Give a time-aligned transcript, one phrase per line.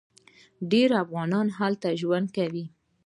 [0.71, 2.65] ډیر افغانان هلته ژوند کوي.